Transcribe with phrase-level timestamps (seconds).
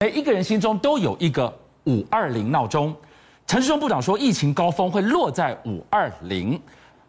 [0.00, 1.52] 每一个人心中都有一个
[1.86, 2.94] 五二零闹钟。
[3.48, 6.60] 陈时中部长说，疫情高峰会落在五二零，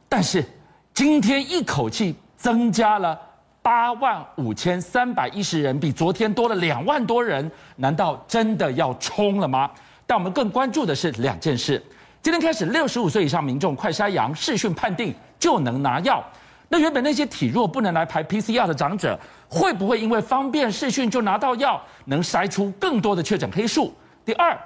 [0.08, 0.44] 但是
[0.92, 3.16] 今天一口气增加了
[3.62, 9.70] 八万五千三百一十人，比昨天多了两万多人，难道真的要冲了吗？
[10.08, 11.80] 但我们更关注的是两件事。
[12.24, 16.26] 今天开始，六十五岁以上民众快筛阳视讯判定就能拿药。
[16.70, 23.92] 那原本那些体弱不能来排 PCR 的长者，会不会因为方便视讯就拿到药，能筛出更多的确诊黑数？
[24.24, 24.58] 第二，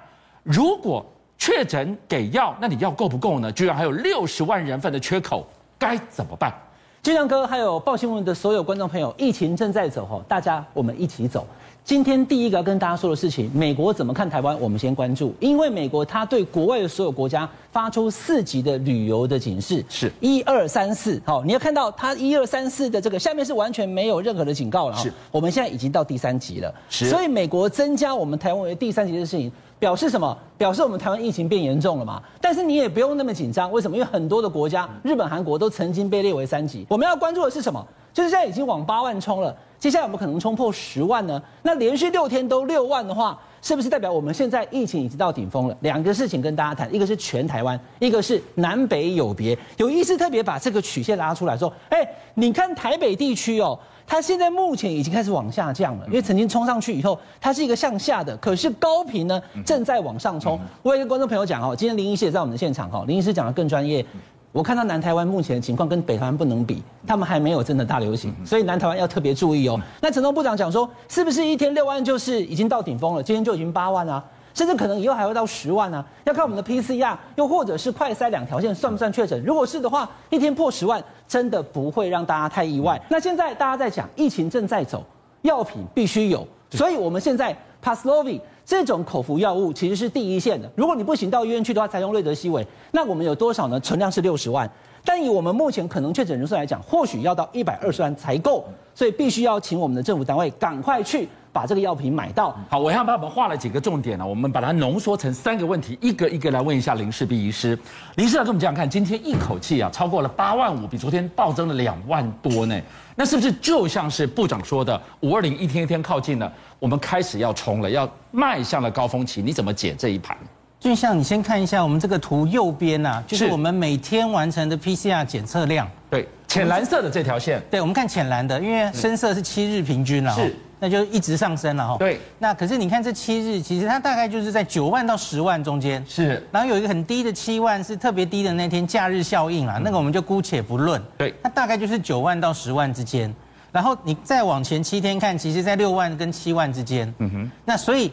[0.44, 1.05] 如果
[1.38, 3.52] 确诊给药，那你药够不够呢？
[3.52, 5.47] 居然还有六十万人份的缺口，
[5.80, 6.53] 该怎么办？
[7.02, 11.47] 金亮哥还有报新闻的所有观众朋友，疫情正在走哈，大家我们一起走。
[11.86, 14.58] 今天第一个要跟大家说的事情，美国怎么看台湾？
[14.58, 21.22] 我们先关注，因为美国它对国外的所有国家发出四级的旅游的警示，是一二三四。
[21.26, 24.96] 好，你要看到它一二三四的这个下面是完全没有任何的警告了。
[24.96, 26.73] 是，我们现在已经到第三级了。
[26.90, 30.38] 是，所以美国增加我们台湾为第三级的事情，表示什么？
[30.58, 32.23] 表示我们台湾疫情变严重了嘛？
[32.40, 33.97] 但是你也不用那么紧张，为什么？
[33.97, 36.86] 因为很多的国家，日本、韩国都曾经被列为三级。
[36.88, 37.86] 我们要关注的是什么？
[38.14, 39.56] 就是现在已经往八万冲了。
[39.80, 41.42] 接下来有没有可能冲破十万呢？
[41.64, 45.75] 那连续六天都六万的话，是不是代表我们现在疫情已经到顶峰了？
[45.81, 49.58] 两个事情跟大家谈，一个是全台湾，一个是南北有别。
[49.75, 52.00] 有医师特别把这个曲线拉出来说：“哎，
[52.36, 64.06] 你看台北地区哦，它现在目前已经开始往下降了，因为曾经冲上去以后，它是一个向下的，可是高频呢正在往上冲。”我也跟观众朋友讲哦，今天林医师也在我们的现场哈，林医师讲的更专业。
[64.54, 69.82] 我看到南台湾目前的情况跟北台湾不能比，他们还没有真的大流行，所以南台湾要特别注意哦。
[70.00, 73.24] 那陈时中部长讲说，是不是一天六万就是已经到顶峰了？
[73.24, 76.06] 今天就已经八万啊，甚至可能以后还会到十万啊？
[76.26, 79.44] 要看我们的 PCR，又或者是快筛两条线算不算确诊？
[79.44, 83.02] 如果是的话，一天破十万，真的不会让大家太意外。
[83.09, 85.04] 那现在大家在讲疫情正在走，
[85.42, 90.69] 药品必须有，所以我们现在 Paxlovid 这种口服药物其实是第一线的。
[90.75, 93.80] 如果你不行到医院去的话，才用瑞德西韦，那我们有多少呢？
[93.80, 94.69] 存量是六十万，
[95.03, 98.63] 但以我们目前可能确诊人数来讲，或许要到一百二十万才够，
[98.96, 102.58] 所以必须要请我们的政府单位赶快去把这个药品买到。
[102.68, 107.78] 好，我要帮我们画了几个重点呢，我们把它浓缩成三个问题，一个一个来问一下林氏璧医师。
[108.16, 112.75] 林医师来跟我们这样看，今天一口气啊超过了八万五，比昨天暴增了两万多呢。
[113.16, 119.40] 那是不是就像是部长说的，五二零一天一天靠近了，我们开始要冲了，要迈向了高峰期？
[119.40, 120.36] 你怎么解这一盘？
[120.80, 125.88] 俊相，你先看一下我们这个图右边呐、啊，就是我们每天完成的 PCR 检测量。
[126.09, 127.62] 对，浅蓝色的这条线。
[127.69, 130.34] 对，我们看浅蓝的，因为深色是七日平均了。
[130.34, 130.56] 是。
[130.83, 131.95] 那就一直上升了哈。
[131.97, 132.19] 对。
[132.39, 136.05] 那可是你看这七日，其实它大概就是在九万到十万中间。
[136.05, 136.45] 是。
[136.51, 141.01] 然后有一个很低的七万，是特别低的那天假日效应啊，那个我们就姑且不论。
[141.17, 141.33] 对。
[141.41, 143.33] 它大概就是九万到十万之间。
[143.71, 147.13] 然后你再往前七天看，其实在六万跟七万之间。
[147.19, 147.51] 嗯哼。
[147.63, 148.11] 那所以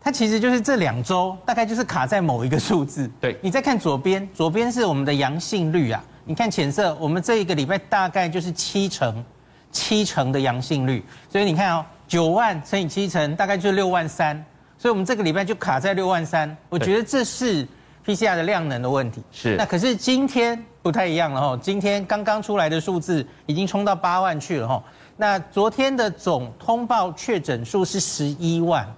[0.00, 3.08] 它其实就是这两周大概就是卡在某一个数字。
[3.20, 3.38] 对。
[3.40, 6.02] 你再看左边，左边是我们的阳性率啊。
[6.24, 9.24] 你看浅色，我们这一个礼拜大概就是七成，
[9.70, 11.00] 七成的阳性率。
[11.30, 11.84] 所以你看哦。
[12.08, 14.42] 九万乘以七成，大概就是六万三，
[14.78, 16.56] 所以我们这个礼拜就卡在六万三。
[16.70, 17.68] 我觉得这是
[18.04, 19.22] PCR 的量能的问题。
[19.30, 19.54] 是。
[19.56, 24.82] 那可是今天不太一样了哈，今天刚刚出来的数字已经冲到八万去了哈。
[25.18, 28.88] 那昨天的总通报确诊数是十一万，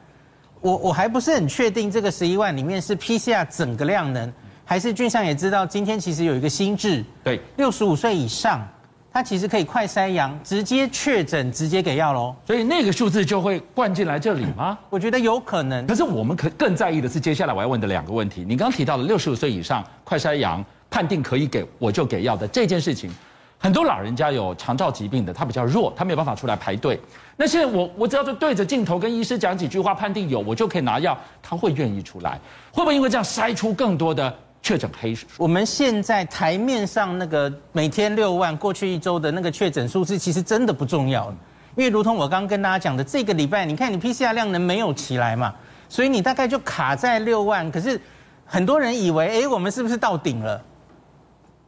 [0.60, 4.32] 我我还不是很确定这个十一万里面是 PCR 整个量能，
[4.64, 8.64] 还是俊相也知道今天其实有一个新制，对，六十五岁以上。
[9.12, 12.34] 他其实可以快筛阳，直接确诊，直接给药喽。
[12.46, 14.78] 所以那个数字就会灌进来这里吗？
[14.88, 15.84] 我觉得有可能。
[15.86, 18.44] 可是我们可更在意的是接下来我要问的两个问题。
[18.48, 23.10] 你刚刚提到了六十五岁以上快筛阳判定可以给我就给药的这件事情，
[23.58, 27.00] 很多老人家有肠道疾病的，他比较弱，他没有办法出来排队。
[27.36, 32.38] 那现在我我只要就对着镜头跟医师讲几句话，判定有我就可以拿药，他会愿意出来？
[32.70, 34.32] 会不会因为这样筛出更多的？
[34.70, 41.28] 确诊黑数，我们现在台面上那个每天六万，过去一周的那个确诊数字，其实真的不重要，
[41.74, 45.52] 因为如同我刚刚跟大家讲的，这个礼拜你看你 PCR 量能没有起来嘛，
[45.88, 47.68] 所以你大概就卡在六万。
[47.72, 48.00] 可是
[48.44, 50.62] 很多人以为，哎，我们是不是到顶了？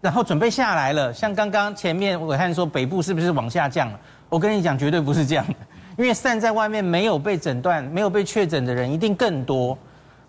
[0.00, 1.12] 然后准备下来了。
[1.12, 3.98] 像刚刚前面我看说北部是不是往下降了？
[4.28, 5.54] 我跟你讲，绝对不是这样的，
[5.98, 9.76] 因为散在外面没有被诊断、没有被确诊的人一定更多。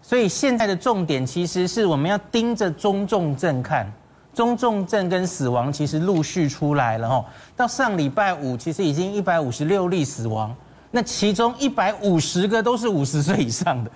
[0.05, 3.89] 所以现在的重点其实是我们要盯着中重症看，
[4.33, 7.25] 中重症跟死亡其实陆续出来了哈。
[7.55, 10.53] 到上礼拜五，其实已经一百五十六例死亡，
[10.91, 13.89] 那其中一百五十个都是五十岁以上的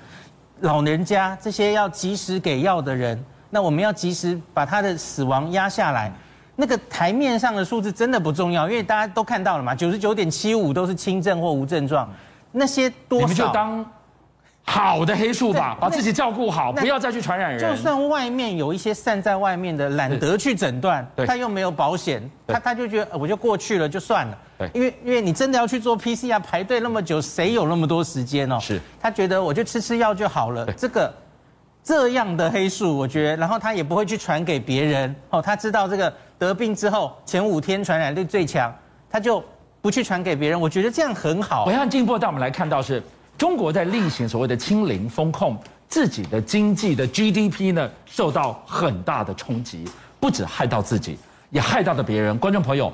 [0.61, 6.09] 老人家，这些要及时给药的人，那我们要及时把他的死亡压下来。
[6.55, 12.09] 那个台面上的数字真的不重要，因为大家都看到了嘛，九十九点七五都是轻症或无症状，
[12.53, 13.27] 那些多少？
[13.27, 13.85] 你们就当。
[14.69, 17.59] 好的黑数吧，把自己照顾好，不要再去传染人。
[17.59, 24.37] 就算外面有一些散在外面的，懒得去诊断，他又没有保险，他他就觉得我就过去了就算了。
[24.57, 28.59] 对，因为因为你真的要去做 PCR 排队那么久，谁有那么多时间哦？
[28.59, 30.65] 是，他觉得我就吃吃药就好了。
[30.73, 31.11] 这个
[31.81, 35.41] 这样的黑数，我觉得，然后他也不会去传给别人哦。
[35.41, 38.73] 他知道这个得病之后前五天传染力最强，
[39.09, 39.41] 他就
[39.81, 40.59] 不去传给别人。
[40.59, 41.63] 我觉得这样很好。
[41.65, 43.01] 我要进一步带我们来看到是。
[43.37, 45.57] 中国在例行所谓的清零风控，
[45.87, 49.85] 自己的经济的 GDP 呢受到很大的冲击，
[50.19, 51.17] 不止害到自己，
[51.51, 52.37] 也害到了别人。
[52.37, 52.91] 观众朋友，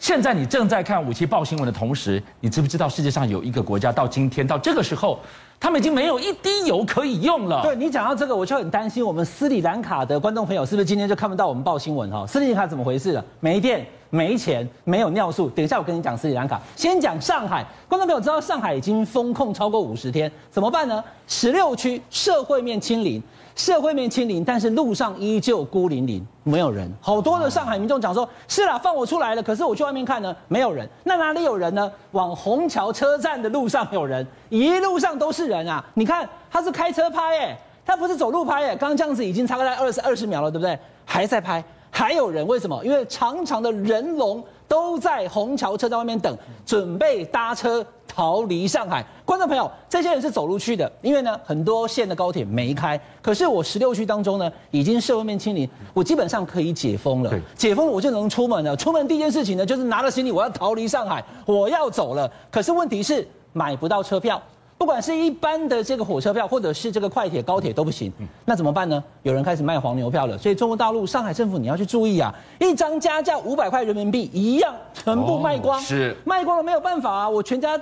[0.00, 5.20] 现在你正在看五七报新闻的同时，你知不知道世界上有一个国家到今天到这个时候，
[5.60, 7.60] 他们已经没有一滴油可以用了？
[7.62, 12.26] 对，你讲到这个，我就很担心我们斯里兰卡的观众朋友是不是今天就看不到我们报新闻哈？
[12.26, 13.22] 斯里兰卡怎么回事了？
[13.40, 13.86] 没电。
[14.12, 15.48] 没钱，没有尿素。
[15.50, 16.60] 等一下，我跟你讲斯里兰卡。
[16.74, 21.04] 先讲上海，观众朋友知道上海已经封控超过五十天，怎么办呢？
[21.28, 23.22] 十六区社会面清零，
[23.60, 26.90] 社会面清零，但是路上依旧孤零零，没有人。
[26.98, 30.88] 好多的上海民众讲说：“是啦，放我出来了。”可是我去外面看呢，没有人。
[31.04, 31.92] 那哪里有人呢？
[32.12, 35.84] 往虹桥车站的路上有人，一路上都是人啊！
[35.92, 40.78] 你看，他是开车拍，耶，他不是走路拍，耶，刚刚这样子已经差不多二十二十秒了，对不对？
[41.04, 41.62] 还在拍。
[41.90, 42.82] 还有人为什么？
[42.82, 46.34] 因为长长的人龙都在虹桥车站外面等，
[46.64, 49.04] 准备搭车逃离上海。
[49.24, 53.00] 观众朋友，这些人是走路去的，因为呢，很多线的高铁没开。
[53.22, 57.32] 可是我十六区当中呢，已经社会面清零，我基本上可以解封了。
[57.54, 58.76] 解封了，我就能出门了。
[58.76, 62.30] 出门第一件事情呢，就是拿了行李，我要逃离上海，我要走了。
[62.50, 64.42] 可是问题是买不到车票。
[64.76, 68.10] 不管是一般的这个火车票，或者是这个快铁、高铁都不行，
[68.46, 69.04] 那怎么办呢？
[69.22, 70.38] 有人开始卖黄牛票了。
[70.38, 72.34] 所以中国大陆上海政府你要去注意啊！
[72.58, 77.28] 一张加价五百块人民币一样，全部卖光，是卖光了没有办法啊！
[77.28, 77.78] 我全家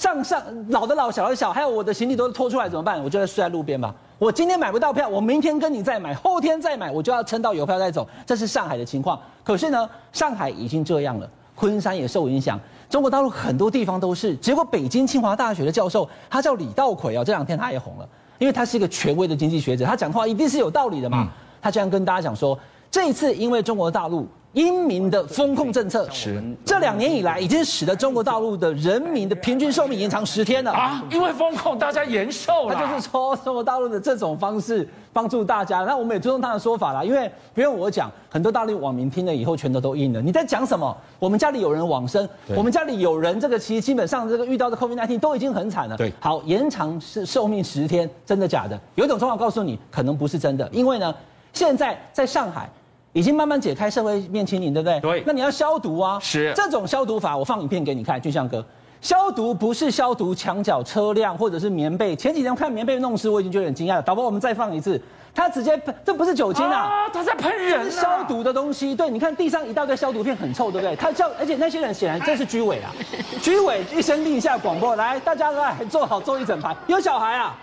[0.00, 3.04] 上上老的老小的小，还有我的行李都拖出来怎么办？
[3.04, 3.94] 我就在睡在路边吧。
[4.18, 8.08] 我今天买不到票，我明天跟你再买，后天再买，我就要撑到有票再走。
[8.24, 9.20] 这是上海的情况。
[9.44, 12.58] 可是呢，上海已经这样了，昆山也受影响。
[12.88, 18.08] 中国大陆很多地方都是，结果北京清华大学的教授，他叫李稻葵哦，这两天他也红了，
[18.38, 21.28] 因为他是一个权威的经济学者，他讲话一定是有道理的嘛。
[21.60, 22.58] 他这样跟大家讲说，
[22.90, 24.26] 这一次因为中国大陆。
[24.54, 31.00] 英明的风控政策，是这两年以来已经使得中国大陆的人民的平均寿命延长十天了啊！
[31.08, 32.74] 因为风控，大家延寿了。
[32.74, 37.04] 他就是说，中国大陆的这种方式帮助大家，那我们也尊重他的说法啦。
[37.04, 40.20] 因为不用我讲，很多大陆网民听了以后，全都都应了。
[40.20, 40.96] 你在讲什么？
[41.20, 45.96] 我们家里有人往生，我们家里有人这个其实基本上这个遇到的 COVID-19 都已经很惨了。
[45.96, 48.76] 对，好，延长是寿命十天，真的假的？
[48.96, 51.14] 有一种说法告诉你，可能不是真的，因为呢，
[51.52, 52.68] 现在在上海。
[53.12, 55.00] 已经慢慢解开社会面清零，对不对？
[55.00, 55.22] 对。
[55.26, 56.18] 那你要消毒啊。
[56.20, 56.52] 是。
[56.54, 58.64] 这种消毒法，我放影片给你看，俊相哥。
[59.00, 62.14] 消毒不是消毒墙角、车辆或者是棉被。
[62.14, 64.02] 前几天看棉被弄湿，我已经觉得很惊讶了。
[64.02, 65.00] 导播，我们再放一次。
[65.32, 67.84] 他直接喷，这不是酒精啊，啊他在喷人、啊。
[67.84, 68.94] 是消毒的东西。
[68.94, 70.94] 对，你看地上一大堆消毒片，很臭，对不对？
[70.96, 72.92] 他叫，而且那些人显然这是居委啊。
[73.40, 76.76] 居委一声令下广播，来，大家来坐好，坐一整排。
[76.86, 77.56] 有小孩啊，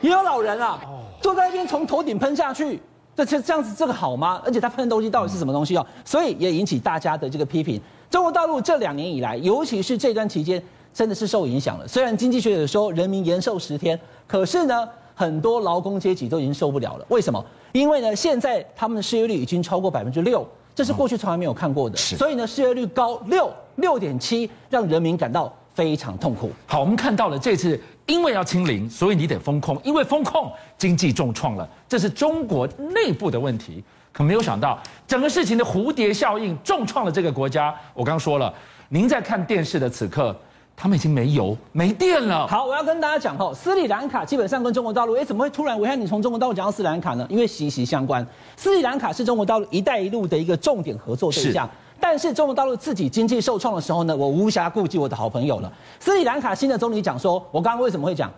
[0.00, 0.78] 也有老人啊，
[1.20, 2.80] 坐在那边从头顶喷下去。
[3.16, 4.42] 这这这样子，这个好吗？
[4.44, 5.86] 而且他喷的东西到底是什么东西哦？
[6.04, 7.80] 所以也引起大家的这个批评。
[8.10, 10.62] 中国大陆这两年以来，尤其是这段期间，
[10.92, 11.86] 真的是受影响了。
[11.86, 17.06] 虽然经济学者说人民延寿十天，可是呢，很多劳工阶级都已经受不了了。
[17.08, 17.44] 为什么？
[17.72, 21.96] 因为呢，现在他们的失业率已经超过百分之六，这是过去从来没有看过的。
[21.96, 26.50] 所以呢，失业率高六六点七，让人民感到非常痛苦。
[26.66, 27.80] 好，我们看到了这次。
[28.06, 29.80] 因为要清零，所以你得封控。
[29.82, 33.82] 因为封控，经济重创了，这是中国内部的问题。
[34.12, 37.74] 可没有想到，整个事情的蝴蝶效应重创了这个国家。
[37.94, 38.52] 我刚说了，
[38.88, 40.36] 您在看电视的此刻，
[40.76, 42.46] 他们已经没油、没电了。
[42.46, 45.76] 好，我要跟大家讲哦，斯里兰卡基本上跟中国大陆，哎，怎么会突然？
[45.76, 47.26] 我看你从中国大陆讲到斯里兰卡呢？
[47.28, 48.24] 因为息息相关。
[48.56, 51.68] 斯里兰卡是中国大陆“一带一路”的一个重点合作对象。
[52.06, 55.72] 但是中国大陆自己经济受创的时候呢，我无暇顾及我的好朋友了。
[55.98, 58.30] 斯里兰卡新的总理讲说，我刚刚为什么会讲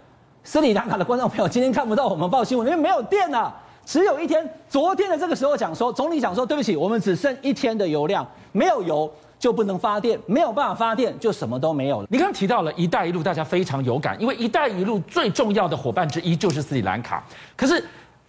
[0.44, 3.52] 斯里兰卡的观众朋友今天看不到我们报新闻，因为没有电了，
[3.84, 4.48] 只有一天。
[4.68, 12.06] 昨天的这个时候讲说，总理讲说，对不起，我们只剩一天的油量，没有油就不能发电，没有办法发电就什么都没有了。
[12.08, 17.24] 你刚刚提到了“一带一路”，大家非常有感，因为“一带一路”最重要的伙伴之一就是斯里兰卡，
[17.56, 17.84] 可是。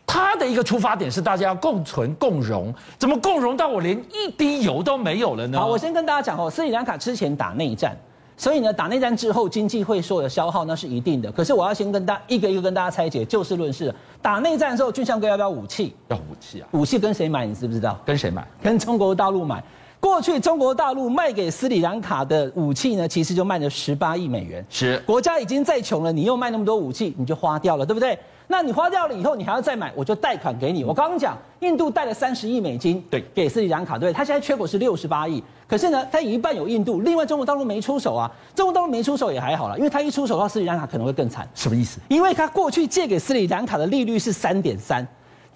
[0.10, 5.60] 他的一个出发点是大家要共存共荣，怎么共荣到我连一滴油都没有了呢？
[5.60, 7.96] 好，我先跟大家讲哦，斯里兰卡之前打内战，
[8.38, 11.30] 所以呢，打内战之后经济会受的消耗那是一定的。
[11.32, 13.94] 可是我要先跟大家一个一个跟大家拆解，就事论事。
[14.22, 15.94] 打内战的时候，俊相哥要不要武器？
[16.08, 16.68] 要武器啊！
[16.72, 17.46] 武器跟谁买？
[17.46, 18.00] 你知不知道？
[18.06, 18.48] 跟谁买？
[18.64, 19.62] 跟中国大陆买。
[20.00, 24.66] 过去中国大陆卖给斯里兰卡的武器呢，其实就卖了十八亿美元。
[24.70, 28.18] 是国家已经再穷了，你又卖那么多武器，你就花掉了，对不对？
[28.50, 30.84] 那你花掉了以后，你还要再买，我就贷款给你。
[30.84, 35.44] 我刚刚讲，印度贷了三十亿美金，对，给斯里兰卡，对，他现在缺口是六十八亿。
[35.68, 38.32] 可是呢，他有一半有印度，另外中国大陆没出手啊。
[38.56, 41.46] 中国大陆没出手也还好了，因为他一出手的话，斯里兰卡可能会更惨。
[41.54, 42.00] 什么意思？
[42.08, 45.06] 因为他过去借给斯里兰卡的利率是三点三，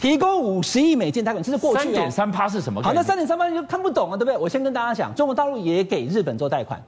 [0.01, 2.81] 提供五十亿美金贷款，这是过去三点三趴是什么？
[2.81, 4.35] 好，那三点三趴你就看不懂了，对不对？
[4.35, 6.81] 我先跟大家讲，中国大陆也给日本做贷款，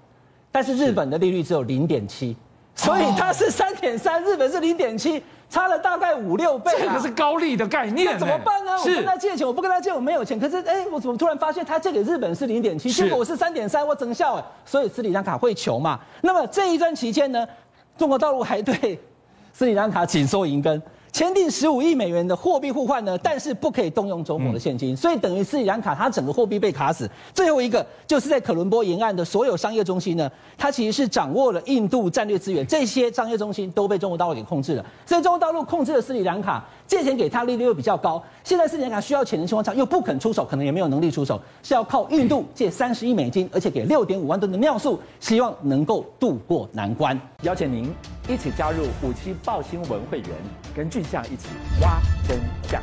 [0.51, 2.35] 但是日本的利率只有零点七，
[2.73, 5.21] 所以它是三点三，日本是零点七。
[5.49, 8.71] 差了大概五六倍，这个是高利的概念，那怎么办呢？
[8.75, 10.39] 我跟他借钱，我不跟他借，我没有钱。
[10.39, 14.43] 可是，哎，我怎么突然发现他借给日本是零点七，结果我是三点三，我整笑哎。
[14.65, 15.99] 所以斯里兰卡会穷嘛？
[16.21, 17.47] 那么这一段期间呢，
[17.95, 18.99] 中国大陆还对
[19.51, 20.81] 斯里兰卡紧缩银根。
[21.13, 27.07] 签订十五亿美元的货币互换呢，但是不可以动用中国的现金，所以等于斯里兰卡它整个货币被卡死。
[27.35, 30.27] 最后一个就是在可伦坡沿岸的所有商业中心呢，
[30.57, 34.83] 它其实是掌握了印度战略资源，这些商业中心都被中国大陆给控制了。
[35.05, 38.19] 所以中国大陆控制了斯里兰卡，借钱给他利率又比较高。
[38.43, 47.15] 现在斯里兰卡需要钱的情况下又不肯出手，可能也没有能力出手，是要靠印度借三十亿美金，而且给六点五万吨的尿素，希望能够渡过难关。
[47.43, 47.93] 邀请您
[48.27, 50.29] 一起加入五七报新闻会员，
[50.73, 51.49] 跟俊相一起
[51.81, 52.81] 挖真相。